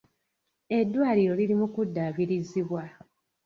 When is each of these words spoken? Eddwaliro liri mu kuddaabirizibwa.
Eddwaliro 0.79 1.33
liri 1.39 1.55
mu 1.61 1.67
kuddaabirizibwa. 1.73 2.83